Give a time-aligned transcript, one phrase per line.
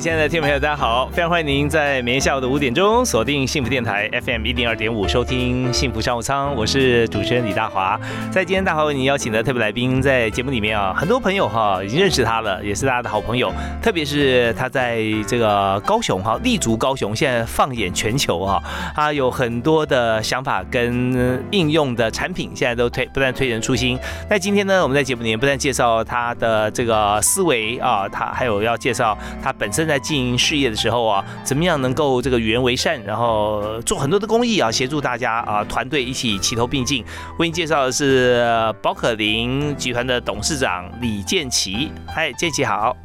[0.00, 1.10] 亲爱的听众朋友，大家好！
[1.12, 6.56] 非常欢迎您在每天下午的五点钟锁定幸福电台 FM 一零二点五，收听幸福商务舱。
[6.56, 8.00] 我是主持人李大华。
[8.30, 13.52] 在今天大华为您邀请的特别来宾，在节目里面啊，很多朋友哈已经认识他了，也是大家的好朋友。
[13.82, 18.62] 特别是他在这个高雄哈立足高雄，现在放眼全球哈，
[18.96, 23.98] 他有很多的想法跟应用的产品，现在都推不断推陈出新。
[24.30, 29.89] 那今天呢，我们在节目里面不但介绍他的这个思维啊，他还有要介绍他本身。
[29.90, 37.04] 在经营事业的时候啊，怎么样能够这个与人为善，然后做很多的公益啊，协助大家啊，团队一起齐头并进。
[37.40, 38.46] 为您介绍的是
[38.80, 41.90] 宝可林集团的董事长李建奇。
[42.06, 42.96] 嗨，建奇好。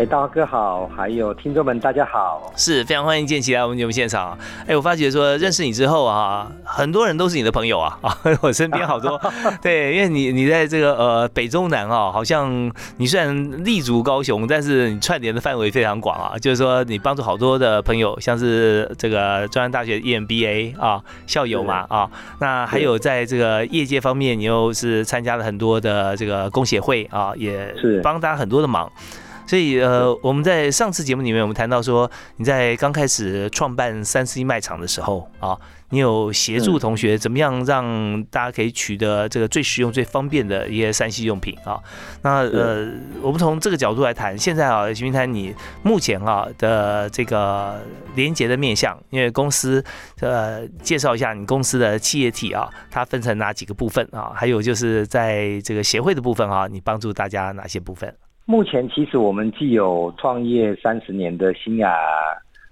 [0.00, 4.34] 哎，大哥好，还有听众们，大家好，是非常欢迎建奇来我们节目现场。
[4.66, 9.20] 哎，我发觉说认识你之后啊，很多人都是你的朋友啊啊， 我身边好多，
[9.60, 28.00] 对，因为你你在这个呃北中南啊，好像你虽然立足高雄，但是你串联的范围非常广啊，就是说你帮助好多的朋友，像是这个中央大学 EMBA 啊校友嘛啊，那还有在这个业界方面，你又是参加了很多的这个工协会啊，也是。
[28.00, 28.90] 帮大家很多的忙。
[29.50, 41.80] 所以呃，我们在上次节目里面，我们谈到说，你在刚开始创办三 C 卖场的时候啊，你有协助同学怎么样让大家可以取得这个最实用、最方便的一些三 C 用品啊。
[42.22, 47.80] 那呃，我们从这个角度来谈，现在啊，徐明谈你目前啊的这个
[48.14, 49.84] 连接的面向，因为公司
[50.20, 54.30] 呃介绍一下你公司的企业体啊，它分成哪几个部分啊？
[54.32, 58.14] 还有就是在这个协会的部分啊，你帮助大家哪些部分？
[58.50, 61.96] 目前其实我们既有创业三十年的新雅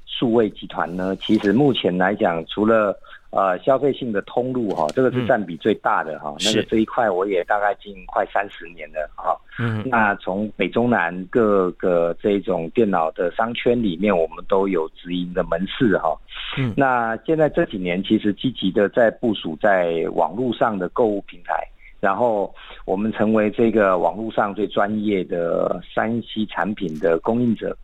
[0.07, 2.99] 数位集团呢，其实目前来讲，除了
[3.31, 9.39] 呃消费性的通路哈，这个是占比最大的哈，那个这一块我也大概经营快三十年了哈。
[9.61, 16.19] 嗯，那从北中南各个这种电脑的商圈里面，我们都有直营的门市哈。
[16.59, 21.65] 嗯，那现在这几年其实积极的在部署在网络上的购物平台。
[22.01, 22.55] 然后
[22.85, 27.77] 我们成为这个网络上最专业的山西产品的供应者。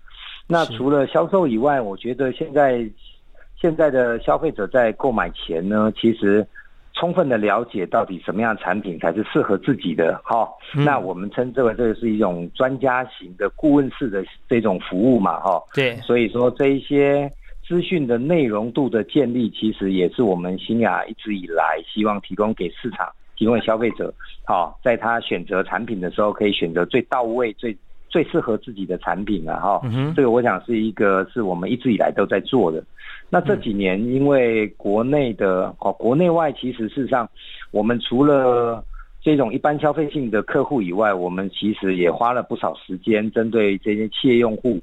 [0.46, 2.86] 那除了销售以外，我觉得现在
[3.56, 6.46] 现在的消费者在购买前呢，其实
[6.92, 10.20] 充分的了解到底什么样的产品才是适合自己的。
[10.22, 15.40] 哈，那我们称之为这个是一种专家型的顾问式的这种服务嘛。
[15.40, 15.96] 哈，对。
[15.96, 17.28] 所以说这一些
[17.66, 23.08] 资讯的内容度的建立，其实也是我们新雅一直以来希望提供给市场。
[23.44, 24.10] 提供消费者，
[24.46, 27.76] 好，在他选择产品的时候，可以选择最到位、最
[28.08, 29.82] 最适合自己的产品了哈。
[30.16, 32.82] 这个我想是一个是我们一直以来都在做的。
[33.28, 37.28] 那这几年，因为国内的哦，国内外其实事实上，
[37.70, 38.82] 我们除了
[39.20, 44.80] 这种一般消费性的客户以外，我们其实也花了不少时间针对这些企业用户。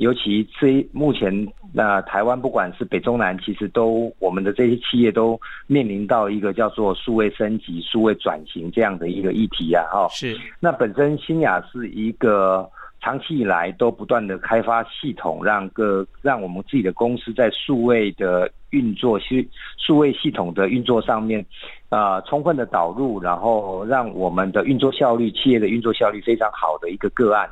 [0.00, 1.30] 尤其这目前，
[1.74, 10.08] 那台湾不管是北中南，其实都我们的这些企业都面临到一个叫做数位升级、数位转型这样的一个议题啊，哈。
[10.08, 10.34] 是。
[10.58, 12.66] 那本身新雅是一个
[13.02, 19.46] 长期以来都不断的开发系统，让个让我们自己的公司在数位的运作、系
[19.76, 21.44] 数位系统的运作上面，
[21.90, 27.46] 啊，充分的导入，然后让我们的运作效率、企业的运作效率非常好的一个个案。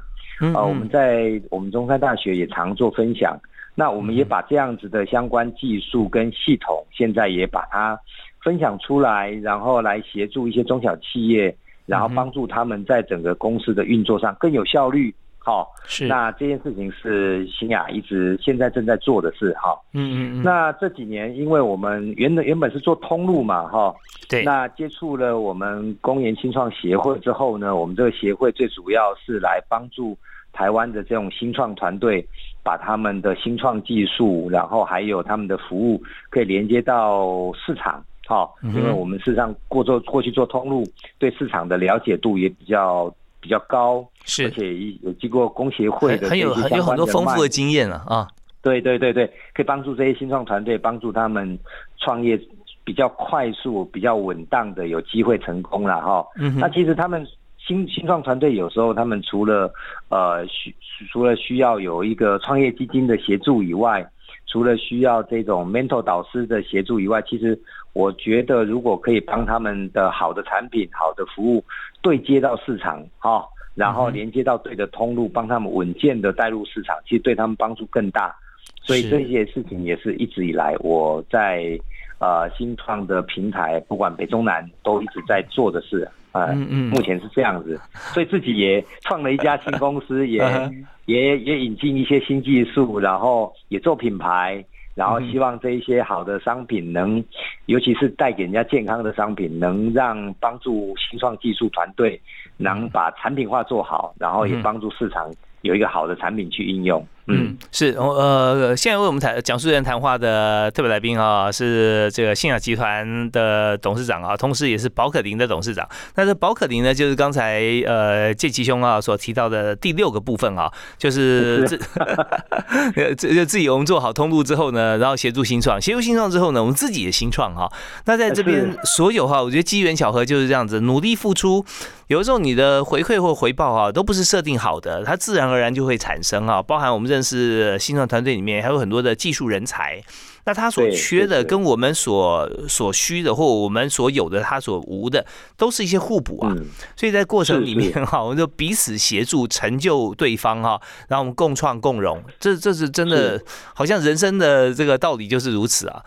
[0.55, 3.39] 啊，我们在我们中山大学也常做分享，
[3.75, 7.99] 那我们也把这样子的相关技术跟系统，现在也把它
[8.43, 11.55] 分享出来，然后来协助一些中小企业，
[11.87, 15.15] 然后帮助他们在整个公司的运作上更有效率。
[15.41, 16.07] 好，是。
[16.07, 19.53] 那这件事情是新雅一直现在正在做的事。
[19.55, 20.43] 哈，嗯嗯嗯。
[20.43, 23.95] 那这几年，因为我们原本原本是做通路嘛，哈，
[24.29, 24.45] 对。
[24.45, 30.17] 那接触了我们公研新创协会之后呢，我们这个协会最主要是来帮助。
[30.59, 32.27] 台湾的这种新创团队，
[32.65, 40.83] 把他们的新创技术，然后还有他们的服务，可以连接到市场，好，因为我们事实上过做过去做通路，
[41.17, 43.09] 对市场的了解度也比较
[43.41, 48.27] 比较高，是，而且有经过工协会的很有有很多丰富的经验了啊，
[48.61, 51.57] 对对对对，可以帮助这些新创团队，帮助他们
[51.99, 52.37] 创业
[52.83, 56.27] 比较快速、比较稳当的有机会成功了哈。
[56.35, 57.25] 嗯那其实他们。
[57.69, 59.71] 新新创团队有时候他们除了
[60.09, 60.75] 呃需
[61.13, 64.05] 除了需要有一个创业基金的协助以外，
[64.47, 67.61] 除了需要这种 mentor 导师的协助以外，其实
[67.93, 71.63] 我觉得如果可以帮他们的好的产品、好的服务
[72.01, 73.45] 对接到市场，哈，
[73.75, 78.35] 然后连接到对的通路，帮他们稳健的带入市场，其实对他们帮助更大。
[78.83, 81.79] 所以这些事情也是一直以来我在
[82.19, 86.09] 呃新创的平台，不管北中南都一直在做的事。
[86.33, 87.81] 嗯嗯，目前是这样子，
[88.13, 90.39] 所以自己也创了一家新公司，也
[91.07, 94.63] 也也引进一些新技术，然后也做品牌，
[94.95, 97.25] 然后希望这一些好的商品能，
[97.67, 102.21] 尤其是带给人家健康的商品，能让帮助新创技术团队
[102.59, 105.33] 能把产品化做好，然后也帮助市场。
[105.63, 115.87] 有一个好的产品去应用，嗯，是，呃，现在为我们谈讲述人谈话的特别来宾啊，是这个信雅集团的董事长啊，同时也是宝可林的董事长。
[116.15, 127.71] 那这宝可林呢，就是刚才呃建奇兄啊所提到的第六个部分啊，就是这这就自己我们做好通路之后呢，然后协助新创，协助新创之后呢，我们自己也新创哈。
[128.07, 131.63] 那在这边所有哈，我觉得机缘巧合就是这样子，努力付出。
[132.07, 136.63] 有的时候你的回馈或回报啊，都不是设定好的，它自然而然就会产生啊。
[136.63, 140.03] 包含我们认识新创团队里面还有很多的技术人才，
[140.45, 145.25] 那他所缺的跟我们所所需的或我们所有的他所无的，
[145.57, 146.55] 都是一些互补啊。
[146.97, 153.41] 所以在过程里面哈，我们就彼此协助成就对方哈，然后我们共创共荣，这这是真的，
[153.75, 156.03] 好像人生的这个道理就是如此啊。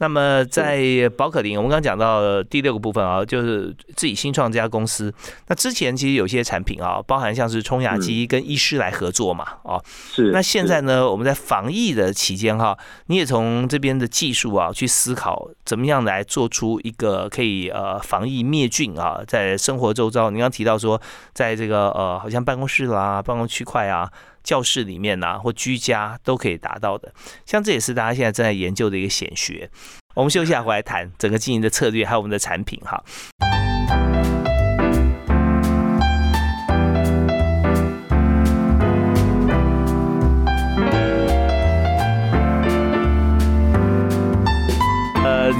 [0.00, 5.12] 那么在宝可林，我们刚刚讲到第六个部分啊，就是自己新创这家公司。
[5.48, 9.82] 那之前其实有些产品啊，包含像是冲牙机跟医师来合作嘛，哦，
[10.12, 10.30] 是。
[10.32, 12.76] 那现在呢，我们在防疫的期间哈，
[13.08, 20.98] 你也从这边的技术啊去思考，怎么样来做出一个可以呃防疫灭菌啊，在生活周遭，你刚提到说，
[21.34, 24.10] 在这个呃好像办公室啦、办公区块啊。
[24.42, 27.12] 教室里面呐，或居家都可以达到的，
[27.46, 29.70] 像这也是大家现在正在研究的一个显学。
[30.14, 33.02] 我们休息下回来谈整个经营的策略，还有我们的产品哈。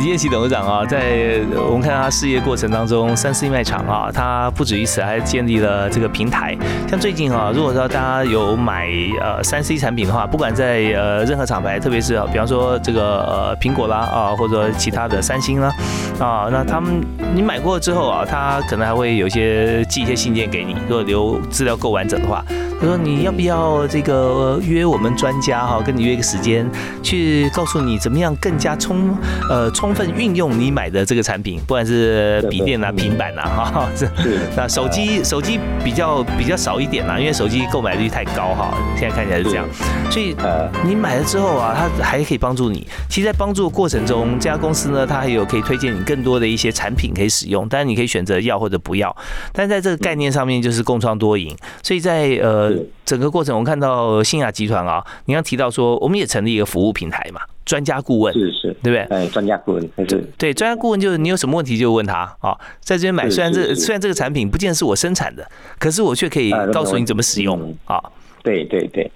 [0.00, 6.56] 李建奇董事长啊，在我们看他事业过程当中，三 C 卖场啊，他不止于此，还建立了这个平台。
[6.88, 8.88] 像最近啊，如果说大家有买
[9.20, 15.70] 呃三 C 产品的话，不管在呃任何厂牌，特别是比方说这个呃苹果啦啊，或者其他的三星啦
[16.18, 17.02] 啊，那他们
[17.34, 22.42] 你买过之后啊，他可能还会有一些寄一些信件给你，如果留资料够完整的话。
[22.80, 26.66] 他说：“你要不要这个约我们专家哈，跟你约一个时间，
[27.02, 29.14] 去告诉你怎么样更加充
[29.50, 34.08] 呃充分运用你买的这个产品，不管是笔电啊、平板啊哈，是
[34.56, 39.66] 那手机手机比较比较少一点啦，因为手机购买率太高哈，现在看起来是这样。
[40.10, 42.86] 所以呃，你买了之后啊，它还可以帮助你。
[43.08, 49.14] 其实，在帮助的过程中，这家公司呢，它还有可以推荐你更多的一些产品可以使用，当然你可以选择要或者不要。
[49.52, 51.56] 但在这个概念上面，就是共创多赢。
[51.82, 52.76] 所以在呃。
[53.06, 59.16] 整个过程，我们看到新亚集团啊，你刚提到说，我们也成立一个服务平台嘛，专家顾问是是，对不对？
[59.16, 60.24] 哎，专家顾问是。
[60.36, 68.02] 对，专家顾问就是你有什么问题就问他啊，在这边买，虽然这虽然这个产品不见是我生产的，可是我却可以告诉你怎么使用啊。
[68.42, 69.08] 对对对。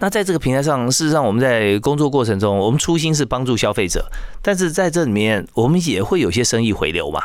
[0.00, 4.04] 那在这个平台上，事实上我们在工作过程中，我们初心是帮助消费者，
[4.42, 7.22] 但是在这里面，我们也会有些生意回流嘛。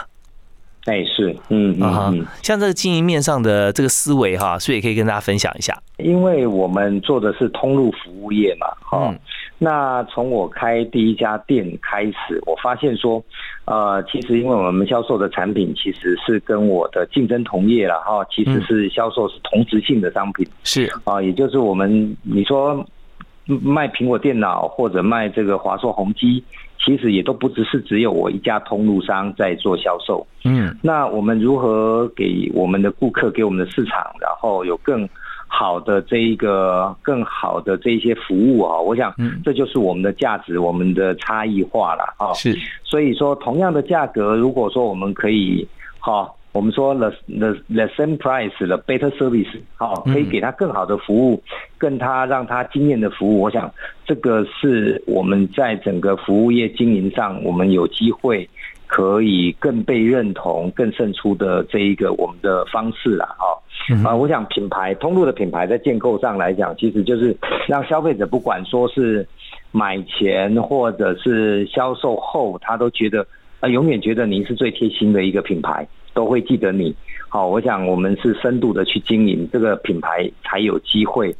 [0.85, 5.75] 哎，是，嗯嗯嗯，像这个经营面上的这个思维哈，所以也可以跟大家分享一下。
[5.97, 9.15] 因为我们做的是通路服务业嘛，哈，
[9.57, 13.23] 那从我开第一家店开始，我发现说，
[13.65, 20.91] 呃，其实因为我们销售的产品其实是跟我的竞争同业了哈，其实是销售是同质性的商品，是。
[21.03, 22.85] 啊，也就是我们你说
[23.45, 26.43] 卖苹果电脑或者卖这个华硕宏基。
[26.77, 35.09] 其实也都不只是只有我一家通路商在做销售，嗯，那我们如何给我们的顾客、给我们的市场，然后有更
[35.47, 38.79] 好的这一个、更好的这一些服务啊？
[38.79, 42.33] 我想，这就是我们的价值、我们的差异化了啊。
[42.33, 45.67] 是，所以说，同样的价格，如果说我们可以，
[45.99, 46.35] 好。
[46.55, 51.43] 我们说 the the the same price the better service 好，可以给他更好的服务，
[51.77, 53.41] 更他让他惊艳的服务。
[53.41, 53.69] 我想
[54.05, 58.49] 这个是我们在整个服务业经营上，我们有机会
[58.87, 63.45] 可以更被认同、更胜出的这一个我们的方式啦哈。
[64.03, 67.35] 啊，我想品牌通路的品牌在建构上来讲，其实就是
[67.67, 69.27] 让消费者不管说是
[69.71, 73.25] 买前或者是销售后，他都觉得
[73.59, 75.87] 啊，永远觉得您是最贴心的一个品牌。
[76.13, 76.95] 都会记得你，
[77.27, 81.35] 好，我想我们是深度的去经营这个品牌，才有机会。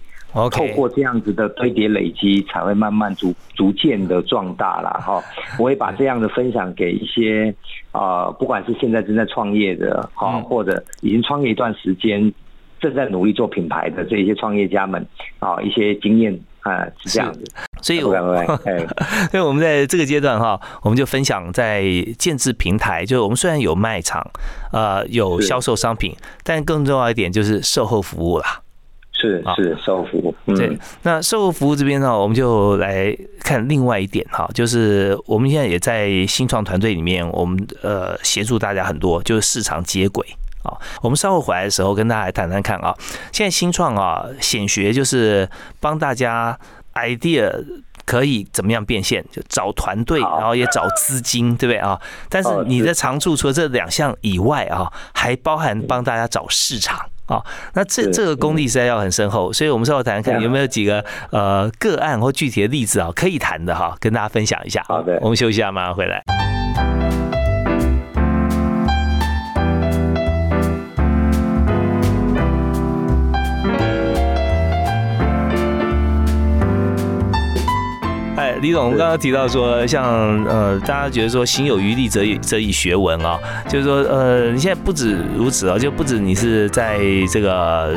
[0.49, 5.23] 透过这样子的堆叠累积，才会慢慢逐逐渐的壮大了哈。
[5.57, 7.55] 我会把这样的分享给一些
[7.91, 12.33] 啊，不管是现在正在创业的哈，或者已经创业一段时间，
[12.81, 15.07] 正在努力做品牌的这些创业家们
[15.39, 17.39] 啊，一些经验啊，是这样子。
[17.81, 18.01] 所以，
[19.31, 21.83] 所以我们在这个阶段哈，我们就分享在
[22.17, 24.25] 建制平台，就是我们虽然有卖场，
[24.73, 26.13] 呃，有销售商品，
[26.43, 28.61] 但更重要一点就是售后服务啦。
[29.25, 30.77] 是是售后服务，对。
[31.01, 40.25] 那售后服务这边呢，我们就来看另外一点哈，就是我们现在也在新创团队里面，我们呃协助大家很多，就是市场接轨
[40.63, 40.77] 啊。
[41.01, 42.93] 我们稍后回来的时候跟大家来谈谈看啊。
[43.31, 46.57] 现在新创啊，显学就是帮大家
[46.93, 47.51] idea
[48.05, 51.99] 可以怎么样变现，就找团队，然后也找资金，对不对啊？
[52.29, 56.99] 但是你的长处除了这两项以外啊，还包含帮大家找市场。
[57.27, 57.41] 啊，
[57.73, 64.83] 那这这个功力实在要很深厚，所以我们稍后谈看有没有几个呃个案或具体的例子啊，可以谈的哈，跟大家分享一下。
[64.87, 66.23] 好的，我们休息一下，马上回来。
[78.61, 86.99] 李总，我们刚刚提到说，像呃，大家觉得说，行有余力则以则以学文啊，就是说，呃，你现在不止如此啊，就不止你是在
[87.31, 87.95] 这个。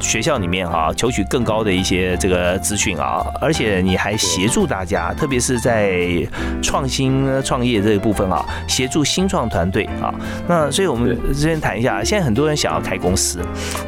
[0.00, 6.06] 学校里面啊，求取更高的一些这个资讯啊，而且你还协助大家，特别是在
[6.62, 10.14] 创新创业这一部分啊，协助新创团队啊。
[10.46, 13.40] 那所以我们这边谈一下，现在很多人想要开公司，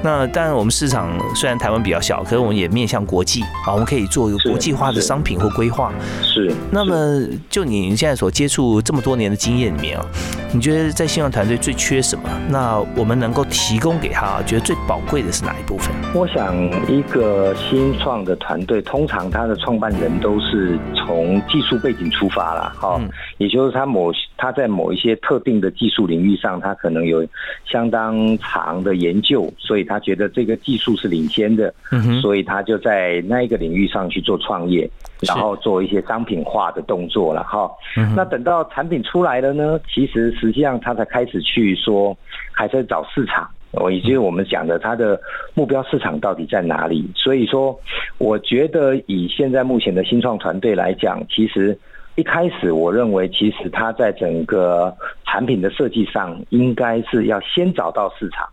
[0.02, 5.92] 那当然我们市场虽然台湾比较小，可是我们也面向国际啊，我们可以做一个国际化的商品或规划。
[6.22, 6.52] 是。
[6.70, 10.04] 那么就你现在所接触这么多年的经验里面啊，
[10.52, 12.28] 你觉得在新创团队最缺什么？
[12.48, 15.94] 那我们能够提供给他，觉得最宝贵的是哪一部分？
[16.14, 16.56] 我想，
[16.88, 22.98] 一个新创的团队，通常他的创办人都是从技术背景出发了，哈，
[23.36, 27.26] 也就是他某他在某一些特定的技术领域上，他可能有
[27.66, 31.74] 相当长的研究，所以他觉得这个技术是领先的，
[32.22, 34.88] 所以他就在那一个领域上去做创业，
[35.20, 37.70] 然后做一些商品化的动作了，哈。
[38.14, 42.16] 那等到产品出来了呢，其实实际上他才开始去说，
[42.52, 43.46] 还在找市场。
[43.72, 45.20] 我以及我们讲的，它的
[45.54, 47.10] 目标市场到底在哪里？
[47.14, 47.78] 所以说，
[48.16, 51.78] 我觉得以现在目前的新创团队来讲，其实
[52.14, 54.94] 一开始我认为，其实它在整个
[55.26, 58.48] 产品的设计上，应该是要先找到市场，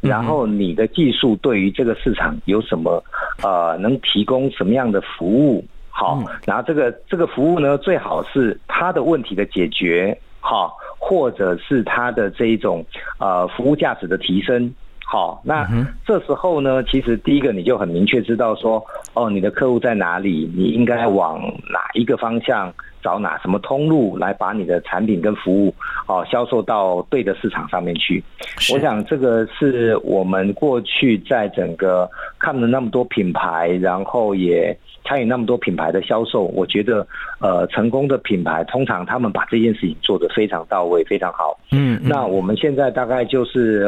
[0.00, 3.00] 然后你的技术对于这个市场有什么
[3.44, 5.64] 呃，能提供什么样的服务？
[5.90, 10.76] 好，然后这个这个服务呢，最好是它的问题的解决，好。
[11.06, 12.82] 或者是它的这一种
[13.18, 14.72] 呃服务价值的提升，
[15.04, 15.68] 好，那
[16.06, 18.82] 这时候呢，其实第一个你就很明确知道说，
[19.12, 21.38] 哦，你的客户在哪里，你应该往
[21.70, 22.72] 哪一个方向
[23.04, 25.72] 找哪什么通路来把你的产品跟服务
[26.08, 28.24] 哦销售到对的市场上面去。
[28.72, 34.76] 我想这个是我们过去在整个看了那么多品牌，然后也。
[35.06, 37.06] 参与那么多品牌的销售，我觉得，
[37.38, 41.60] 呃，成功的品牌通常他们把这件事情做得非常到位，非常好。
[41.72, 43.86] 嗯，那我们现在大概就是，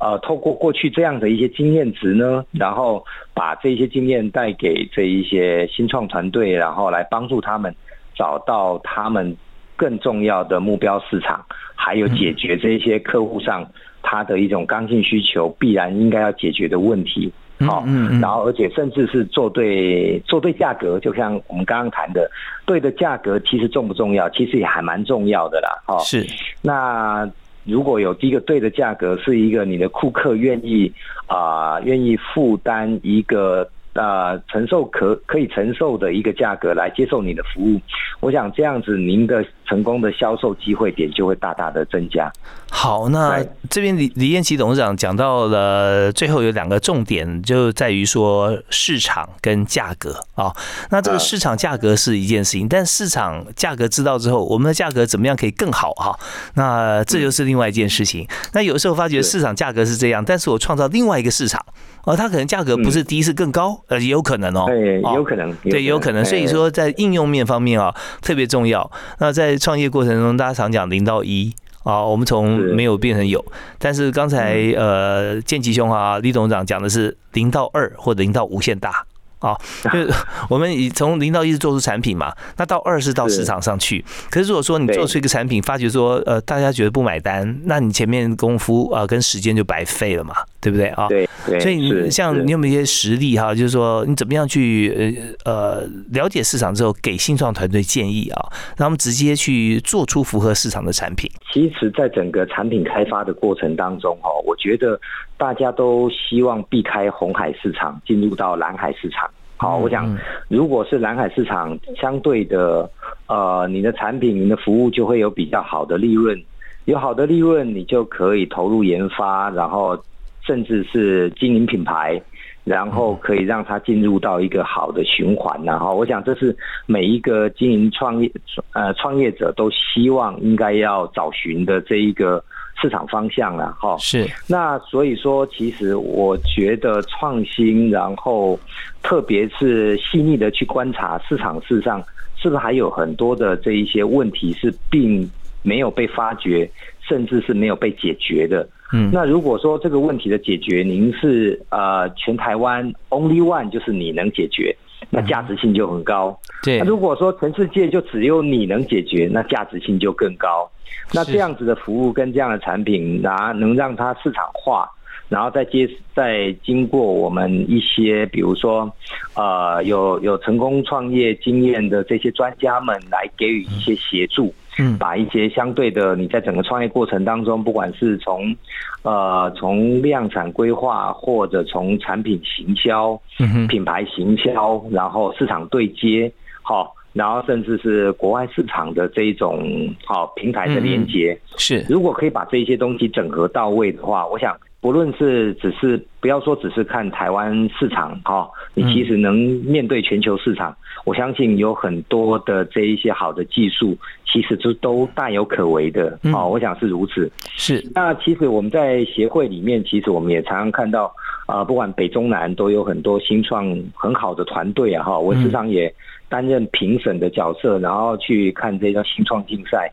[0.00, 3.04] 呃，透过过去这样的一些经验值呢，然后
[3.34, 7.74] 把这些经验带给这一些新创团队，然后来帮助他们
[8.14, 9.36] 找到他们
[9.76, 11.44] 更重要的目标市场，
[11.74, 13.68] 还有解决这些客户上
[14.02, 17.32] 他的一种刚性需求必然应该要解决的问题。
[17.60, 22.30] 好，嗯，然后而且甚至是做对做对价格，就像我们刚刚谈的，
[22.66, 24.28] 对的价格其实重不重要？
[24.30, 25.82] 其实也还蛮重要的啦。
[25.86, 26.26] 哦，是。
[26.60, 27.28] 那
[27.64, 30.92] 如果有第一个对的价格，是一个你的顾客愿意
[31.26, 33.68] 啊，愿意负担一个。
[33.94, 37.80] 呃，承受可可以承受的一个价格来接受你的服务，
[38.20, 42.32] 我想这样子您的成功的销售机会点就会大大的增加。
[42.70, 43.40] 好，那
[43.70, 50.52] 这边李李彦奇董事长讲到了最后有两个重点，就在于说市场跟价格啊。
[50.90, 56.18] 那这个市场价格是一件事情，但市场价格知道之后，我们的价格怎么样可以更好哈？
[56.54, 58.26] 那这就是另外一件事情。
[58.52, 61.64] 那有时候发觉市场价格是这样，但是我创造另外一个市场。
[62.04, 64.66] 哦，它可能价格不是低，是更高，呃，也有可能哦。
[64.66, 65.50] 对，有可能。
[65.62, 66.22] 对，有可能。
[66.22, 68.90] 所以说，在应用面方面啊，特别重要。
[69.20, 73.44] 那在创业过程中，大家常讲零到一啊，我们从没有变成有。
[73.78, 79.04] 但是刚才呃，建吉兄啊，李董事长讲的是零到二或者零到无限大
[79.40, 80.10] 啊，就是
[80.48, 84.02] 我们以从零到一是做出产品嘛，那到二是到市场上去。
[84.30, 90.34] 可是如果说你做出一个产品，发觉说呃大家觉得不买单，那你前面功夫啊跟时间就白费了嘛，
[90.64, 91.06] 对不对啊？
[91.08, 91.28] 对，
[91.60, 93.54] 所以你像你有没有一些实例哈？
[93.54, 101.30] 就是说你怎么样去呃呃了解市场之后，给新创团队建议啊，让他们直接去做出符合市场的产品。
[101.52, 104.98] 其实，在整个产品开发的过程当中哈，我觉得
[105.36, 109.28] 大家都希望避开红海市场，进入到蓝海市场。
[109.58, 110.18] 好，我想，
[110.48, 112.90] 如果是蓝海市场，相对的，
[113.26, 116.42] 呃，你的产品、你的服务就会有比较好的利润，
[116.86, 119.96] 有好的利润，你就可以投入研发，然后
[120.46, 122.20] 甚至是经营品牌，
[122.64, 125.60] 然后可以让它进入到一个好的循环。
[125.64, 128.30] 然后，我想这是每一个经营创业
[128.72, 132.42] 呃创业者都希望应该要找寻的这一个。
[132.82, 138.58] 市场方向了哈，是那所以说，其实我觉得创新，然后
[139.00, 142.02] 特别是细腻的去观察市场，事实上
[142.36, 145.26] 是不是还有很多的这一些问题是并
[145.62, 146.68] 没有被发掘，
[147.00, 148.68] 甚至是没有被解决的。
[148.94, 154.74] 嗯，那如果说这个问题的解决，您是呃全台湾 only one，就是你能解决。
[155.10, 156.34] 那价值性就很高。
[156.62, 160.68] 对，那如果说全世界就只有你能解决，那价值性就更高。
[161.12, 164.88] 那这样子的服务跟这样的产品，拿能让它市场化，
[165.28, 168.90] 然后再接再经过我们一些，比如说，
[169.34, 174.54] 呃，有有成功创业经验的这些专家们来给予一些协助。
[174.78, 178.54] 嗯，把一些相对的，你在整个创业过程当中，不管是从，
[179.02, 183.20] 呃，从量产规划，或者从产品行销、
[183.68, 189.62] 品牌行销，然后市场对接，好，然后甚至是国外市场的这一种
[190.04, 194.56] 好平台的连接，是，如果可以把这些东西整合到位的话，我想。
[194.84, 200.76] 不论是只是不要说只是看台湾市场哈，你其实能面对全球市场，
[201.06, 203.96] 我相信有很多的这一些好的技术，
[204.30, 206.46] 其实都都大有可为的哦。
[206.50, 207.32] 我想是如此。
[207.56, 207.82] 是。
[207.94, 211.10] 那其实我们在协会里面，其实我们也常常看到
[211.46, 215.18] 啊，不管北中南都有很多新创很好的团队啊哈。
[215.18, 215.90] 我时常也
[216.28, 219.90] 担任评审的角色，然后去看这个新创竞赛。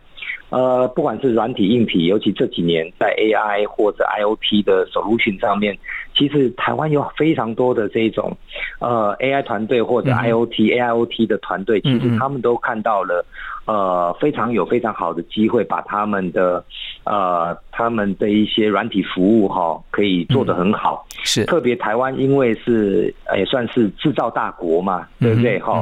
[0.52, 5.78] 呃，不管是软体、硬体，尤其这几年在 AI 或者 IOT 的 solution 上面，
[6.14, 8.36] 其实台湾有非常多的这种
[8.80, 13.26] 呃 AI 团队或者 IOT、AIOT 的团队，其实他们都看到了
[13.66, 16.64] 呃非常有非常好的机会，把他们的
[17.06, 21.08] 呃他们的一些软体服务哈可以做得很好。
[21.24, 25.58] 是，特别台湾因为是也算是制造大国嘛，对不对？
[25.60, 25.82] 哈？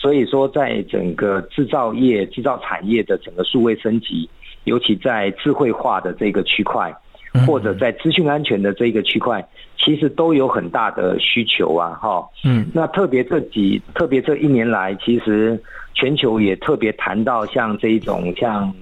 [0.00, 4.26] 所以说，在整个制造业、制造产业的整个数位升级，
[4.64, 6.90] 尤其在智慧化的这个区块，
[7.46, 11.98] 或者在资讯安全的这个区块，其实都有很大的需求啊！
[12.00, 18.74] 哈，嗯，那特别这几，特别这一年来，其实全球也特别谈到像这一种像。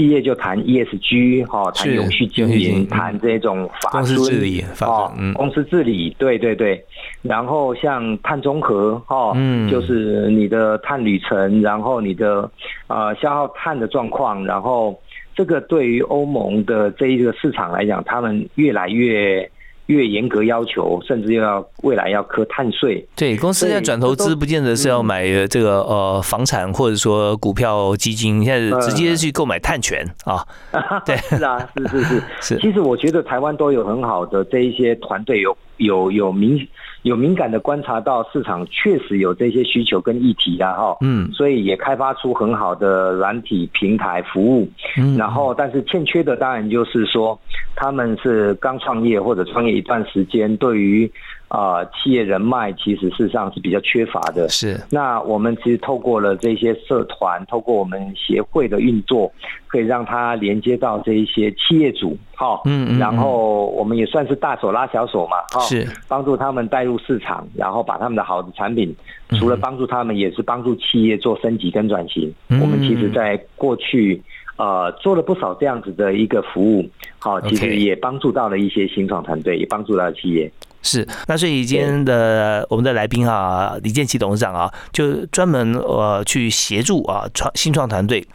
[0.00, 6.82] 企业就谈 ESG 哈，谈永续经营，谈这种法治理哈，公司治理，对对对。
[7.20, 12.50] 然后像碳中和哈，嗯，就是你的碳旅程，然后你的
[12.86, 14.98] 呃消耗碳的状况，然后
[15.34, 19.46] 这个对于欧盟的这一个市场来讲，他们越来越。
[19.90, 23.04] 越严格要求，甚至又要未来要磕碳税。
[23.16, 30.46] 对，公司在转投资，不见得是要买这个呃房产或者说股票基金，现在直接去购买碳权啊。
[31.04, 32.58] 对，是啊，是是是 是。
[32.60, 36.66] 其实我觉得台湾都有很好的这一些团队，有有有明。
[37.02, 47.38] 有敏感的观察到市场确实有这些需求跟议题的哈，嗯，所以也开发出很好的软体平台服务，嗯，然后但是欠缺的当然就是说
[47.74, 51.10] 他们是刚创业或者创业一段时间，对于。
[51.50, 54.48] 啊，企业人脉其实事实上是比较缺乏的。
[54.48, 59.30] 是，那我们其实透过了这些社团，透过我们协会的运作，
[59.66, 68.94] 可以让它连接到这一些企业主，哈，嗯嗯，然后我们也算是大手拉小手嘛，哈，是，帮助他们带入市场，然后把他们的好的产品，
[69.30, 72.32] 除了帮助他们，也是帮助企业做升级跟转型。
[72.60, 74.22] 我们其实在过去，
[74.56, 80.48] 呃，做了不少这样子的一个服务，好，其实也帮助到了一些新创团队，也帮助到了企业。
[80.82, 88.26] 是，那所以今天的我们的来宾啊，李建奇董事长啊，就专门呃去协助啊创新创团队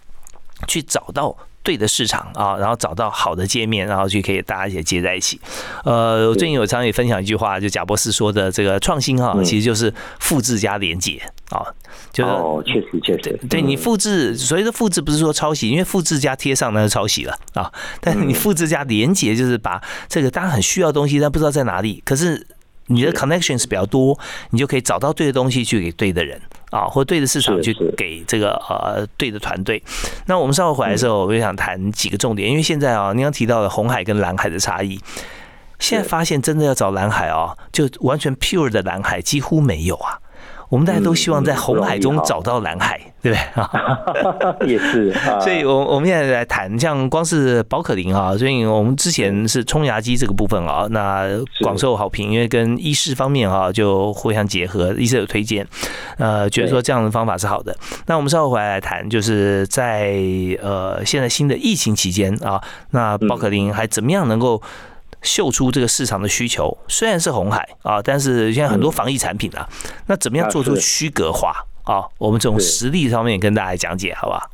[0.67, 1.35] 去找到。
[1.65, 5.41] 对的市场啊，然后找到好的界面，然后去可以大家一起接在一起。
[5.83, 11.65] 呃，我最近有常也分享一句话，就贾博士说的这个创新哈，其实就是复制加连接啊，
[12.13, 17.71] 就是哦，确实确实，对你复制，所谓的复制不是说抄袭，因为复制加贴上那是抄袭了啊。
[17.99, 22.45] 但是你复制加连接，就是把这个大家很需要东西，但不知道在哪里，可是
[22.87, 24.17] 你的 connection 是比较多，
[24.51, 26.39] 你就可以找到对的东西去给对的人
[26.75, 29.81] 啊，或对的市场去给这个呃对的团队。
[30.25, 34.99] 那我们稍后回来的时候，我就想谈几个重点，因为现在啊，您刚提到的红海跟蓝海的差异，
[35.79, 40.19] 现在发现真的要找蓝海啊，就完全 pure 的蓝海几乎没有啊。
[40.69, 43.37] 我们大家都希望在红海中找到蓝海， 对不
[44.59, 44.67] 对？
[44.73, 51.27] 也是， 所以，我我们现在来谈，像光是宝可林啊，所以我们之前是冲牙机这个部分啊，那
[51.61, 55.65] 广受好评，因为跟医师方面啊就互相结合，医生有推荐，
[56.17, 57.75] 呃，觉得说这样的方法是好的。
[58.07, 60.13] 那我们稍后回来谈，就是在
[60.61, 64.61] 呃现在新的疫情期间啊，那宝可林还怎么样能够？
[65.25, 69.67] 秀出这个市场的需求，虽然是红海啊，但是现在很多防疫产品啊，
[70.05, 72.05] 那怎么样做出区隔化啊？
[72.17, 74.49] 我们从实力上面跟大家讲解，好不好？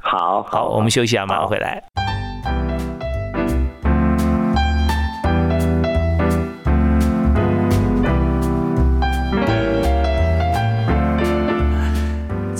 [0.00, 1.84] 好，好，我们休息一下，马上回来。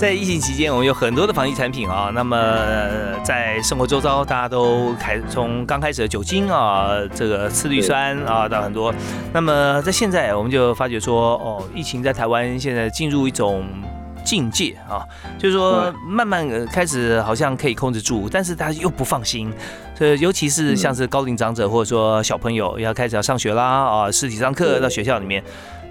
[0.05, 2.11] 在疫情期间，我们有很多的防疫产品啊。
[2.13, 2.37] 那么
[3.23, 8.93] 在生活周遭，大家都开从刚开始的酒精啊，这个次氯酸啊，到很多。
[9.33, 13.65] 那么在现在，我们就发觉说，哦，疫情在台湾现在进入一种
[14.23, 15.01] 境界啊，
[15.39, 19.51] 就是说慢慢开始好像可以控制住，但是他又不放心。
[19.95, 25.43] 所以尤其是像是高龄长者或者说小朋友要开始要上学啦啊，实体上课到学校里面。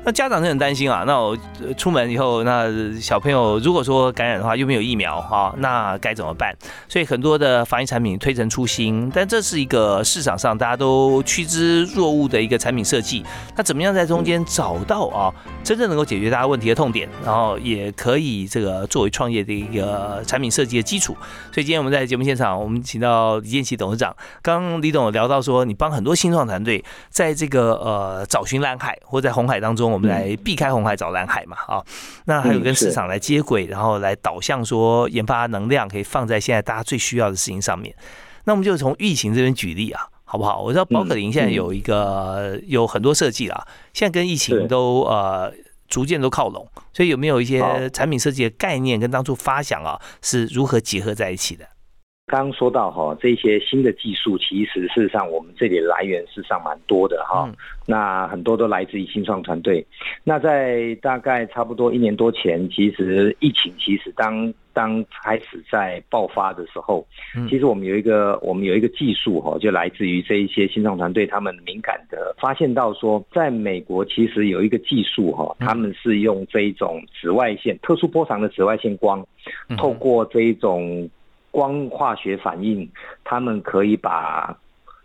[0.06, 1.34] 那家长就很担心啊，那我
[1.78, 6.54] 出门以后，那小朋友如果说感染的话，又没有疫苗哈，那该怎么办？
[6.86, 13.24] 所以很多的防疫产品推陈出新，但这是一个市场上大家都趋之若鹜的一个产品设计。
[13.56, 21.16] 那怎么样在中间找到啊，真正能够解决大家问题的痛点，然后也可以这个作为创业的一个产品设计的基础。
[21.50, 24.14] 所以今天我们在节目现场，我们请到李建奇董事长。
[24.42, 29.93] 刚刚李董聊到说，你帮很多新创团队在这个呃找寻蓝海或在红海当中。
[29.94, 31.82] 我们来避开红海找蓝海嘛，啊，
[32.26, 37.94] 那还有跟市场来接轨，然后来导向说研发能量可以放在现在大家最需要的事情上面。
[38.44, 40.60] 那我们就从疫情这边举例啊，好不好？
[40.60, 45.50] 我知道宝可林现在有一个有很多设计啦，现在跟疫情都呃
[45.88, 51.64] 逐渐都靠拢，所以有没有一些产品设计的概念跟当初发想啊是如何结合在一起的？
[52.26, 57.52] 刚刚说到哈，这些新的技术，其实事实上我们这里来源事实上蛮多的哈。
[57.86, 59.86] 那很多都来自于新创团队。
[60.24, 67.06] 那在大概差不多一年多前，其实疫情其实当当开始在爆发的时候，
[67.50, 79.22] 其实我们有一个我们有一个技术哈，就来自于这一些新创团队，他们敏感的发现到说，在美国其实有一个技术哈，他们是用这一种紫外线特殊波长的紫外线光，
[79.76, 81.06] 透过这一种。
[81.54, 82.90] 光化学反应，
[83.22, 84.58] 他们可以把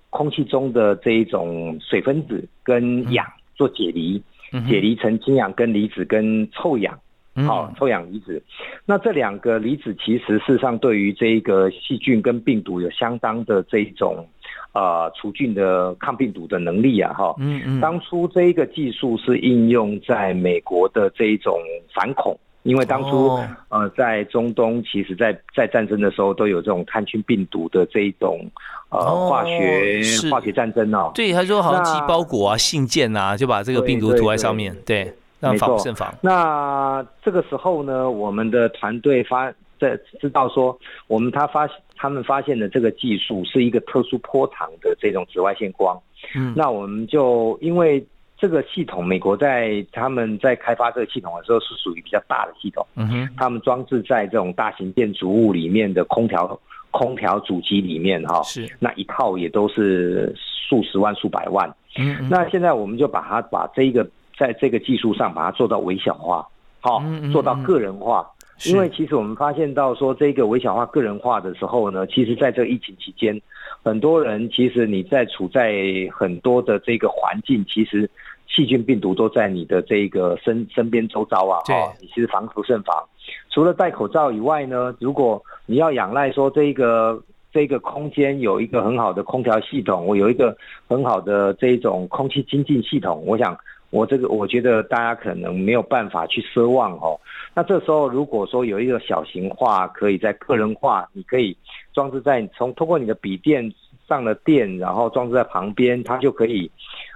[0.10, 3.24] 空气中的这一种水分子跟氧
[3.56, 4.20] 做解离，
[4.68, 6.98] 解离成氢氧根离子跟臭氧，
[7.46, 8.42] 好，臭氧离子。
[8.84, 14.28] 那这两个离子其实事实上对于这个细菌跟病毒有相当的这一种
[14.74, 17.36] 呃除菌的抗病毒的能力啊，哈。
[17.38, 17.80] 嗯嗯。
[17.80, 21.60] 当初这一个技术是应用在美国的这一种
[21.94, 22.36] 反恐。
[22.70, 28.46] 因为当初呃，在中东，其实，在在战争的时候，都有这种炭疽病毒的这一种
[28.90, 31.12] 呃化学化学战争哦。
[31.16, 36.14] 对，他说好像寄包裹啊、信件啊，就把这个病毒涂在上面，对，让防不胜防。
[36.22, 40.78] 那这个时候呢，我们的团队发在知道说，
[41.08, 46.00] 我们他发他们发现的这个技术是一个特殊波长的这种紫外线光。
[46.36, 48.06] 嗯，那我们就因为。
[48.40, 52.86] 这个系统，美国在他们在开发这个系统的时候是属于比较大的系统。
[52.96, 56.58] 嗯哼，他们装置在这种大型建筑物里面的空调
[56.90, 61.70] 空调主机里面哈，是那一套也都是数十万、数百万。
[61.98, 66.48] 嗯，那现在我们就把它把这一个在这个技术上把它做到微小化，
[66.80, 68.26] 好，做到个人化。
[68.66, 73.42] 因为其实我们发现到说这个微小化、个人化的时候呢，其实在这个疫情期间，
[73.84, 75.74] 很多人其实你在处在
[76.12, 78.10] 很多的这个环境，其实。
[78.50, 83.08] 细菌病毒都在你的这个身身边周遭啊，哈，你其实防不胜防。
[83.52, 87.22] 除了戴口罩以外呢，如果你要仰赖说这个
[87.54, 90.56] 这个空间有一个很好的空调系统，我有一个
[90.88, 93.58] 很好的这种空气清净系统，我想
[93.92, 97.20] 我这个我觉得大家可能没有办法去奢望哦。
[97.54, 101.56] 那这时候如果说有一个小型化，可以在个人化，你可以
[101.94, 103.72] 装置在从通过你的笔电
[104.08, 106.72] 上了电，然后装置在旁边，它就可以。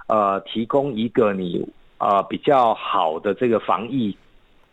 [0.06, 1.66] 呃，提供一个你
[1.98, 4.16] 呃比较好的这个防疫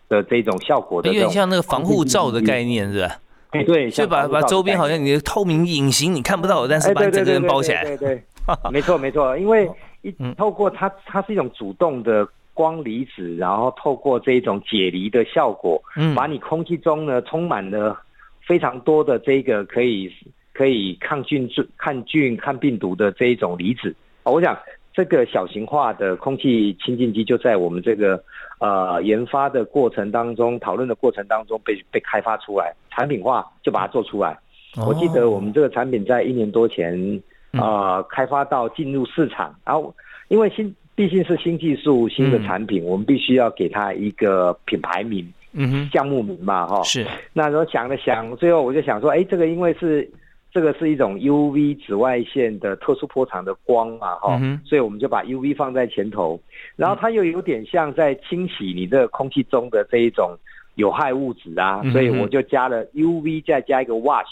[0.10, 3.16] 的这种效果的，有点像那个防护罩的概念，是吧？
[3.52, 7.84] 哎，对，就把把周边好像你的透明隐形，你看不到，但是把整个人包起来。
[7.84, 8.24] 对对，
[8.72, 9.70] 没错没错，因为
[10.02, 17.98] 一透过它，它是一种主动的光离子，然后透过这一种解离的效果，嗯把你空气中呢充满了
[18.46, 20.10] 非常多的这个可以
[20.54, 23.94] 可以抗菌、抗菌、抗病毒的这一种离子。
[24.24, 24.58] 啊，我想
[24.94, 28.22] 这个小型化的空气清净机就在我们这个
[28.60, 34.38] 呃研发的过程当中、讨论的过程当中被被开发出来，产品化就把它做出来。
[34.86, 39.94] 我记得我们这个产品在一年多前呃开发到进入市场，然后
[40.30, 46.84] 因为新毕竟是新技术、新的产品，我们必须要给它一个品牌名、嗯哼，项目名嘛，哈。
[46.84, 47.06] 是。
[47.34, 50.10] 那时候想了想，最后我就想说，哎，这个因为是
[50.54, 56.40] 这个是一种 UV 紫外线的特殊波长的光嘛，哈、嗯所以我们就把 UV 放在前头，
[56.76, 60.38] 然后它又有点像在清洗你的空气中的这一种
[60.76, 64.26] 有害物质啊，嗯所以我就加了 UV 再加一个 wash，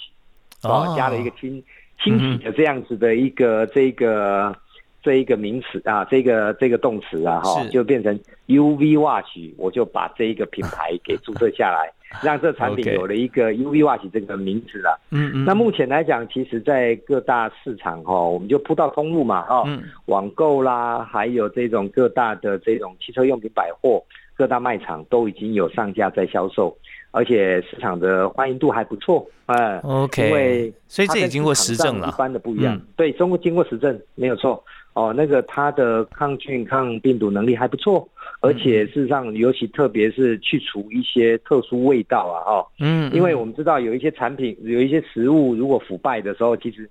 [0.63, 0.91] 哦。
[0.91, 1.63] 哦，加了一个清
[2.03, 4.53] 清洗的这样子的一个这个
[5.01, 11.89] 这一个名词啊，这个这个动词啊，哈是，就变成 UV wash，我就把这一个品牌给注册下来，
[12.23, 14.99] 让这产品有了一个 UV Watch 这个名字了。
[15.11, 24.03] 嗯嗯，那目前来讲，其实，在各大市场哈，我们就铺到通路嘛，哈，嗯网购啦，还有这种各大的这种汽车用品百货、
[24.35, 26.75] 各大卖场都已经有上架在销售，
[27.11, 29.79] 而且市场的欢迎度还不错，嗯。
[29.81, 32.17] OK，因为所以这也经过实证了一。
[32.17, 32.75] 般的不一样。
[32.75, 34.63] 嗯对，中国经过实证没有错。
[34.99, 38.05] 哦，那个它的抗菌、抗病毒能力还不错，
[38.41, 46.89] 而且事实上，尤其特别是去除一些特殊味道啊，哈、嗯，因为我们知道有一些产品、有一些食物如果腐败的时候，其实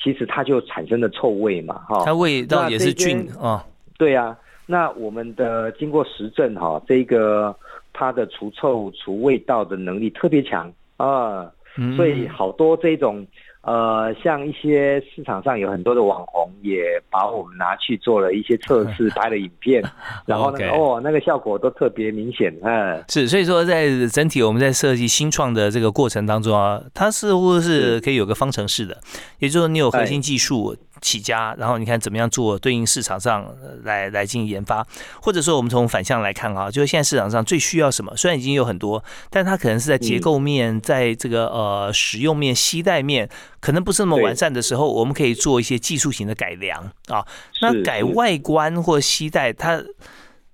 [0.00, 3.66] 其实它就产生了臭味嘛，哈、它味道也是菌啊。
[3.98, 7.52] 对啊，那我们的经过实证哈、这个
[7.92, 11.50] 它的除臭、除味道的能力特别强啊。
[11.76, 13.24] 嗯所以好多这种
[13.62, 19.82] 呃，像一些市场上有很多的网红也把我们拿去做了一些测试，拍了影片，
[20.24, 23.04] 然后那个 OK 哦，那个效果都特别明显，嗯。
[23.08, 28.96] 是，所以说在整体我们在设计新创的这个过程当中啊，它似乎是可以有个方程式的，
[29.40, 34.86] 也就是说你有核心技术起家，然后你看怎么样做对应市场上呃来来进行研发，
[35.22, 43.28] 或者说我们从反向来看啊，就是现在市场上最需要什么，虽然已经有很多，但它可能是在结构面，在这个呃使用面、携带面
[43.60, 47.26] 可能不是那么完善的时候，我们可以做一些技术型的改良啊。
[47.62, 49.82] 那改外观或携带它。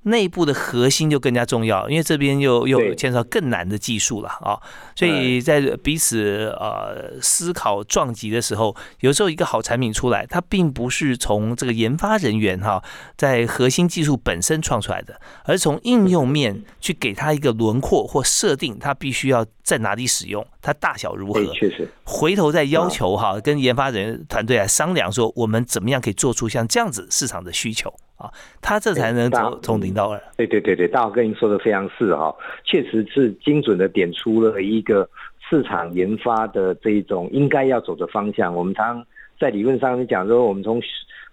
[0.06, 2.96] 内部的核心就更加重要，因为这边又又对。
[2.96, 4.58] 牵涉到更难的技术了啊，
[4.94, 12.82] 所以在彼此呃思考撞击的时候，有时候一个好产品出来，它并不是从这个研发人员哈
[13.16, 30.22] 在核心技术本身创出来的，而从应用面去给它一个轮廓或设定，它必须要在哪里使用，它大小如何，，确实，回头再要求哈，跟研发人员团队来商量，说我们怎么样可以做出像这样子市场的需求啊，他这才能从从零到二。
[30.36, 35.08] 对对对对，大豪哥您说的非常是哈、确实是精准的点出了一个
[35.48, 38.54] 市场研发的这一种应该要走的方向。
[38.54, 39.06] 我们常常
[39.38, 40.80] 在理论上讲说，我们从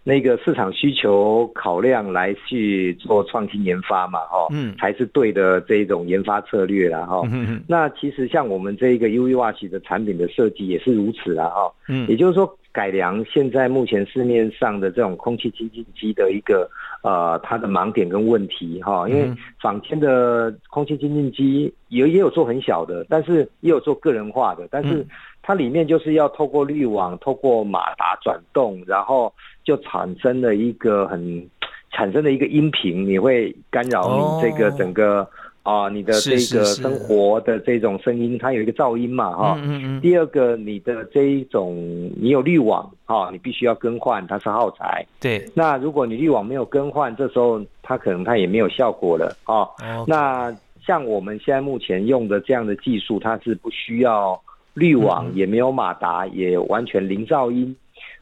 [0.03, 4.75] 那个市场需求考量来去做创新研发嘛，哈、嗯。
[4.77, 12.05] 才是对的这一种研发策略啦，哈、嗯哼那其实像我们这一个 UV Watch 的产品的设计也是如此啦，哈、嗯。
[12.09, 16.69] 也就是说，改良现在目前市面上的这种空气清净机的一个
[17.03, 19.37] 呃它的盲点跟问题哈，因为嗯。
[19.61, 25.07] 坊间的空气清净机也也有做很小的，但是也有做个人化的，但是嗯。
[25.45, 29.31] 它里面就是要透过滤网、透过马达转动，然后
[29.63, 31.45] 就产生了一个很
[31.91, 34.75] 产生了一个音频，你会干扰你这个哦。
[34.77, 35.27] 整个
[35.63, 39.56] 啊、你的这个生活的这种声音，它有一个噪音嘛哈。
[39.63, 41.73] 嗯嗯嗯，第二个，你的这一种
[42.17, 45.06] 你有滤网哈、你必须要更换，它是耗材。
[45.21, 50.54] 对，那如果你滤网没有更换，这时候它可能它也没有效果了啊、哦，那
[50.86, 54.38] 像我们现在目前用的这样的技术，它是不需要
[54.73, 57.73] 滤网，嗯也没有马达，也完全零噪音，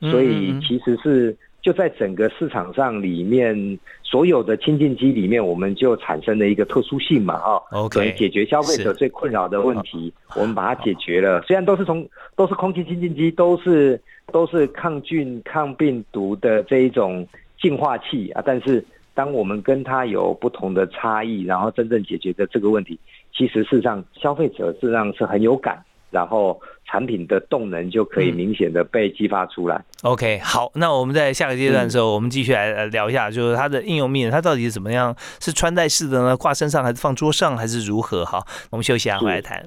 [0.02, 0.12] 嗯。
[0.12, 11.42] 所以其实是就在整个市场上里面，所有的清净机里面，我们就产生了一个特殊性嘛，哈、OK 解决消费者最困扰的问题，我们把它解决了。
[11.44, 17.28] 虽然都是从都是空气清净机，都是都是抗菌、抗病毒的这一种
[17.60, 22.98] 净化器啊，但是当我们跟它有不同的差异，然后真正解决的这个问题，
[23.32, 26.60] 其实事实上消费者事实上是很有感，然后
[26.92, 29.82] 产品的动能就可以嗯明显的被激发出来。
[30.02, 35.16] OK，好，那我们在下个阶段的时嗯候，我们继续来呃聊一下，就是它的应用面，它到底是怎么样？
[35.40, 36.36] 是穿戴式的呢？
[36.36, 38.26] 挂身上还是放桌上，还是如何？
[38.26, 39.66] 哈，我们休息一下，回来谈。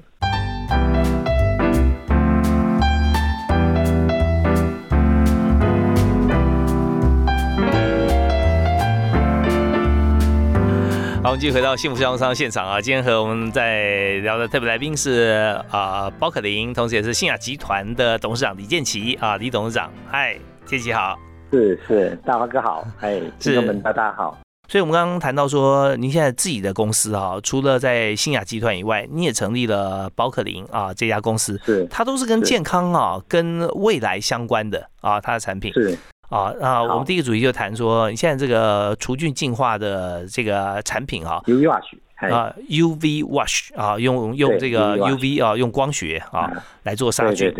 [11.25, 12.79] 好，我们继续回到幸福商商现场啊。
[12.79, 21.17] 今天和我们在聊的特别来宾是啊，宝可林，同时也是信雅集团的董事长李建奇啊，李董事长，嗨，建奇好，
[21.51, 24.37] 是是，大华哥好，哎，听众们大家好。
[24.67, 31.87] 所以，我们刚刚谈到说，您现在自己的公司啊，除了在新雅集团以外，你也成立了宝可林啊这家公司，是。
[31.89, 35.73] 它都是跟健康啊、跟未来相关的啊，它的产品。
[35.73, 35.97] 是
[36.29, 36.83] 啊啊。
[36.83, 46.49] 我们第一个主题就谈说，你现在这个除菌净化的这个产品哈，UV wash 啊，UV wash 啊，用用这个 UV 啊，用光学啊
[46.83, 47.53] 来做杀菌。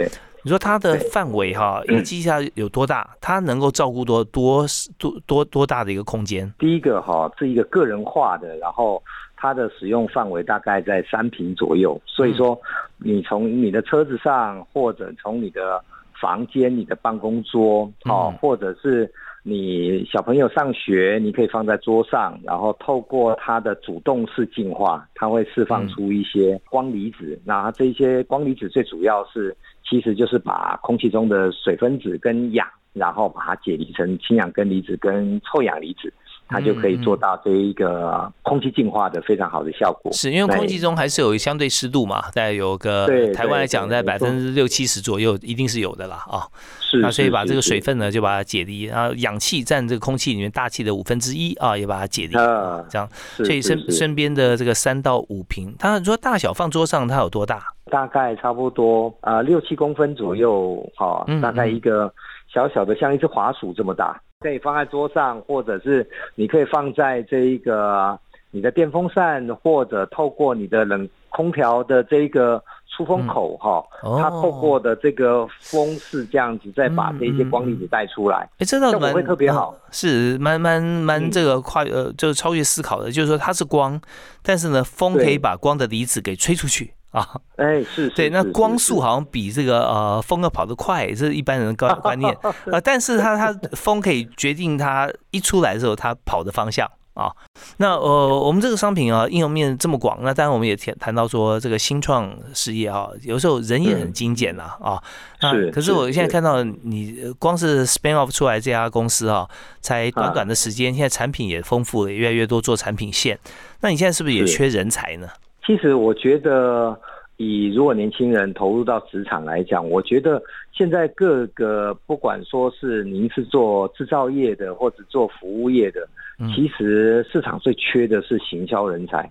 [0.43, 3.09] 你说它的范围哈，一个机下有多大？
[3.19, 4.63] 它能够照顾多多
[4.99, 6.53] 多多多大的一个空间？
[6.59, 9.01] 第一个哈是一个个人化的，然后
[9.35, 11.99] 它的使用范围大概在三平左右。
[12.05, 12.55] 所以说，
[12.97, 15.83] 你从你的车子上，或者从你的
[16.19, 19.11] 房间、你的办公桌，哦，或者是
[19.43, 27.39] 你小朋友上学，你可以放在桌上，然后透过它的主动式净化，它会释放出一些光离子。
[27.45, 29.55] 那这些光离子最主要是。
[29.87, 36.11] 其实就是把空气中的水分子跟氧，然后把它解离成氢氧根离子跟臭氧离子，
[36.47, 40.11] 它就可以做到这一个空气净化的非常好的效果。
[40.11, 46.47] 是因为空气中还是有相对湿度嘛，在有个台湾来讲，在百分之六七十左右，一定是有的啦啊。
[46.79, 46.99] 是。
[46.99, 52.83] 那所以把这个水分呢，就把它解离，然后氧气占这个空气里面大气的五分之一啊，也把它解离啊。
[52.89, 53.09] 这样。
[53.37, 57.63] 所以身身边的这个三到五瓶，它说大小放桌上，它有多大？
[57.91, 62.11] 大概差不多啊，六七公分左右，哈，大概一个
[62.51, 68.15] 小小的像一只滑鼠这么大，可以放在桌上，或者是你可以放在这一个
[68.51, 72.63] 你的电风扇，或者透过你的冷空调的这一个
[72.95, 73.83] 出风口，哈，
[74.21, 83.99] 它透过的这个风是这样子，再把这些光粒子带出来，哎，这倒蛮会特别好，是蛮蛮蛮这个跨呃，就是超越思考的，就是说它是光，
[84.43, 86.93] 但是呢，风可以把光的离子给吹出去。
[87.15, 87.25] 啊，
[87.55, 97.31] 哎，是对，那光速好像比这个呃风要跑得快，这是一般人的观观念呃，但是它它风可以决定它一出来的时候它跑的方向啊。
[97.77, 105.01] 那呃，我们这个商品啊应用面这么广，那当然我们也谈谈到说这个新创事业啊，有时候人也很精简呐啊。
[105.39, 105.71] 是。
[105.71, 109.47] 可是我现在看到你光是 spin off 出来这家公司啊，
[109.79, 113.39] 才短短的时间，现在产品也丰富了，越来越多做产品线。
[113.79, 115.29] 那你现在是不是也缺人才呢？
[115.65, 116.95] 其实我觉得，
[117.37, 126.07] 以如果年轻人投入到职场来讲，我觉得现在各个不管说是您是做制造业的或者做服务业的，
[126.53, 129.27] 其实市场最缺的是行销人才，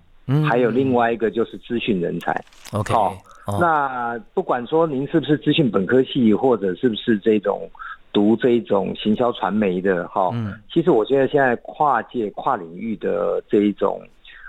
[0.48, 2.34] 还有另外一个就是资讯人才。
[2.72, 3.16] OK，好，
[3.60, 7.70] 那不管说您是不是资讯本科系，或者是不是这种
[8.12, 10.32] 读这种行销传媒的，哈，
[10.72, 14.02] 其实我觉得现在跨界跨领域的这一种。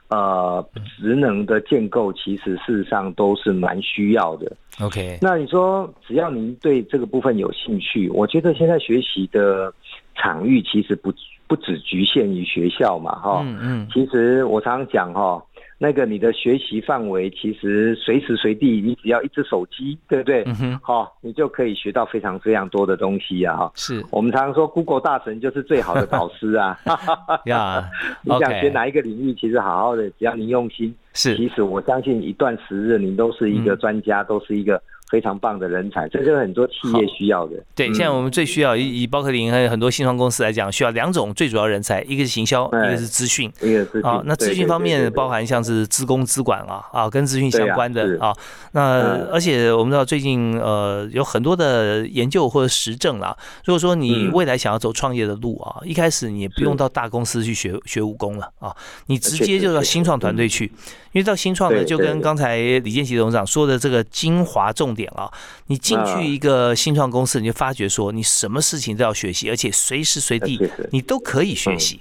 [0.10, 0.66] 呃，
[0.98, 4.52] 职能的建构其实事实上都是蛮需要的。
[4.82, 9.74] OK，那你说只要您对这个部分有兴趣，我觉得现在学习的
[10.16, 11.12] 场域其实不
[11.48, 13.42] 不只局限于学校嘛，哈。
[13.44, 13.88] 嗯嗯。
[13.92, 15.42] 其实我常常讲哈。
[15.78, 20.46] 那个你的学习范围其实随时随地，你只要一只手机，对不对？
[20.82, 23.58] 好，你就可以学到非常非常多的东西啊！
[23.58, 26.80] 哈，是我们常常说 Google 大神就是最好的导师啊！
[27.46, 27.84] 呀，
[28.24, 34.82] 你想学哪一个领域，其实好好的，只要你用心，是，其实我相信一段时日，你都是一个专家，都是一个。
[35.10, 37.54] 非常棒的人才，这是很多企业需要的。
[37.76, 43.52] 对，现在我们最需要以以包克林还有很多新创公司来讲，需要两种最主要人才，一个是行销，一个是资讯。
[43.62, 48.34] 一个资讯啊，那资讯方面包含像是资工、资管啊啊，跟资讯相关的啊。
[48.72, 53.36] 那而且我们知道最近呃有很多的研究或者实证啦。
[53.66, 60.72] 如果说你未来想要走创业的路啊，一开始你也不用到大公司去学学武功了啊，你直接就到新创团队去，
[61.16, 64.94] 因为到新创呢，就跟刚才李建奇董事长说的这个精华重。
[64.96, 65.30] 点啊，
[65.68, 70.58] 你进去一个新创公司，你就发觉说，你什么事情都要学习，而且随时随地
[70.92, 72.00] 你都可以学习。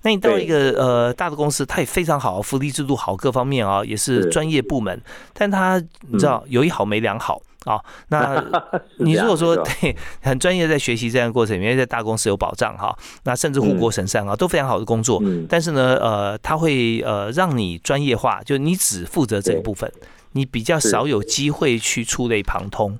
[0.00, 4.98] 那你到一个呃大的公司，它也非常好，福利制度好，各方面啊也是专业部门，
[5.34, 7.80] 但它你知道有一好没两好啊。
[8.08, 8.44] 那
[8.98, 19.90] 你如果说对很专业在学习这样的过程因为，在大公司有保障哈，那甚至护国神山啊都非常好的工作，但是呢呃，它会呃让你专业化，就你只负责这个部分。
[20.32, 22.96] 你比较少有机会去触类旁通，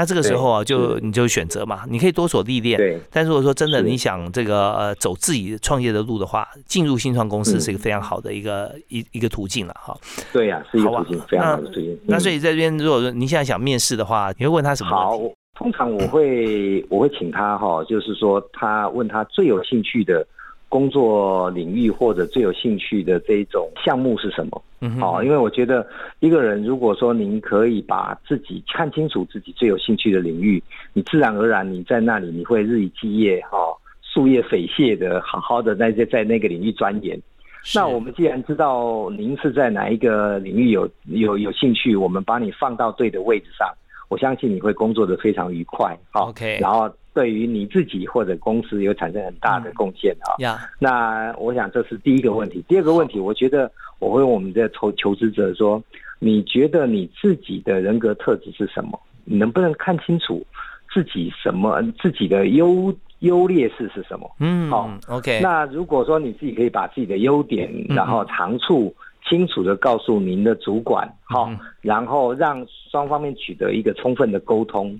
[0.00, 2.78] 那这个时候啊，就你就选择嘛，你可以多所历练。
[2.78, 2.98] 对。
[3.10, 9.94] 但如果说真的你想这个呃走自己创业的路的话，进入新创公司是一个非常好的一个一一个途径了哈。
[10.32, 12.00] 对呀，是一个途径，非常好的途径。
[12.06, 14.88] 那所以这边如果说你现在想面试的话，你会问他什么？
[14.88, 15.18] 好，
[15.58, 20.26] 通常我会我会请他哈，就是说他问他最有兴趣的
[20.70, 24.62] 工作领域或者最有兴趣的这一种项目是什么？
[24.80, 25.86] 嗯哦，因为我觉得
[26.20, 30.62] 一个人如果说您可以把自己看清楚自己最有兴趣的领域，
[30.94, 33.58] 你自然而然你在那里你会日以继夜哈、
[34.14, 37.20] 夙夜匪懈的好好的在在在那个领域钻研。
[37.74, 43.68] 那我们既然知道您是在哪一个领域有有有兴趣，我们把你放到对的位置上，
[44.08, 45.94] 我相信你会工作的非常愉快。
[46.10, 50.34] 好 OK 然后对于你自己或者公司有产生很大的贡献啊。
[50.38, 52.64] 呀，那我想这是第一个问题。
[52.68, 55.82] 第二个问题，我觉得我会问我们的求求职者说，
[56.18, 58.98] 你觉得你自己的人格特质是什么？
[59.24, 60.44] 你能不能看清楚
[60.92, 64.30] 自己什么自己的优优劣势是什么？
[64.40, 68.92] 嗯，好，OK，那如果说你自己可以把自己的优点，然后长处
[69.28, 71.08] 清楚的告诉您的主管，
[71.80, 74.98] 然后让双方面取得一个充分的沟通，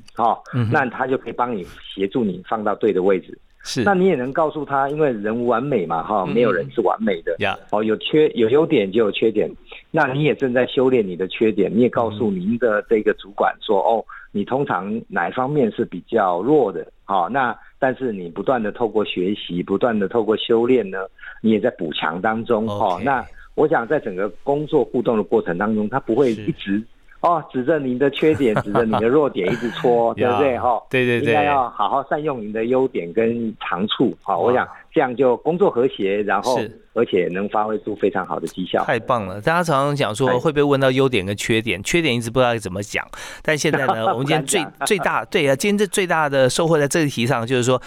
[0.70, 3.36] 那他就可以帮你协助你放到对的位置。
[3.62, 3.82] 是。
[3.84, 6.32] 那你也能告诉他，因为人无完美嘛，哈，嗯。
[6.32, 7.36] 没有人是完美的。
[7.40, 9.50] 呀，哦，有缺有优点就有缺点，
[9.90, 12.12] 那你也正在修炼你的缺点，你也告嗯。
[12.16, 20.98] 诉您的这个主管说，哦，你通常哪方面是比较弱的，好、那但是你不断的透过学习，不断的透过修炼呢，
[21.42, 23.22] 你也在补强当中，哦 OK，那
[23.60, 26.82] 我想在整个工作互动的过程当中，他不会一直
[27.20, 30.54] 哦指着您的缺点， 指着你的弱点一直戳， 对不对？
[30.54, 38.82] 呀哈、对对对应该要好好善用您的优点跟长处，好、哇我想这样就工作和谐，然后是而且能发挥出非常好的绩效。
[38.84, 39.40] 太棒了！
[39.42, 43.06] 大家常常讲说哎会被问到优点跟缺点，缺点一直不知道该怎么讲。
[43.42, 47.80] 但现在呢， 我们今天最最大对啊，今天这最大的收获在这个题上，就是说，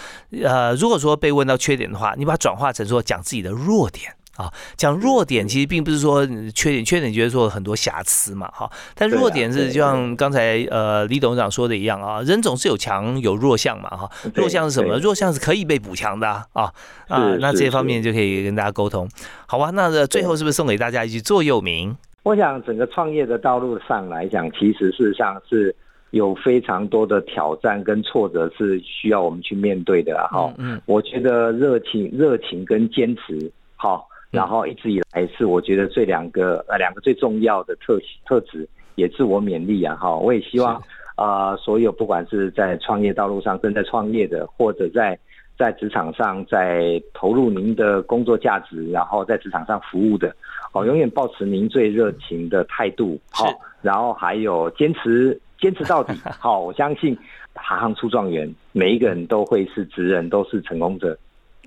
[0.44, 4.12] 呃，如果说被问到缺点的话，你把它转化成说讲自己的弱点。
[4.36, 8.70] 啊，讲弱点其实并不是说嗯缺点，缺点就是说很多瑕疵嘛，哈。
[8.94, 14.10] 但弱点是就像刚才呃李董事长说的一样啊，人总是有强有弱项嘛，哈。
[14.34, 14.98] 弱项是什么？
[14.98, 16.72] 弱项是可以被补强的啊
[17.08, 19.08] 啊那这方面就可以跟大家沟通。
[19.46, 21.96] 好吧，那呃最后是不是送给大家一句座右铭？
[22.24, 25.74] 我想整个创业的道路上来讲，其实事实上是
[26.10, 40.14] 有非常多的挑战跟挫折是需要我们去面对的啊哈、嗯我觉得热情、热情跟坚持，好，然后一直以来是我觉得这两个呃两个最重要的特特质，也自我勉励啊哈。
[40.16, 40.82] 我也希望
[41.16, 45.18] 呃所有不管是在创业道路上正在创业的，或者在
[45.56, 50.34] 在职场上在投入您的工作价值，然后在职场上服务的，
[50.72, 57.16] 哦，永远保持您最热情的态度，好、是然后还有坚持坚持到底，好， 我相信
[57.54, 61.16] 行行出状元，每一个人都会是职人，都是成功者，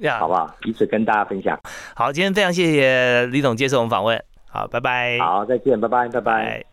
[0.01, 0.49] 呀好不好？
[0.63, 1.59] 以此跟大家分享。
[1.95, 5.17] 好，今天非常谢谢李总接受我们访问，好，拜拜。
[5.19, 6.21] 好，再见，拜拜，拜拜。
[6.21, 6.67] 拜。